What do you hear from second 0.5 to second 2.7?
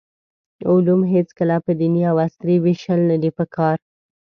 علوم هېڅکله په دیني او عصري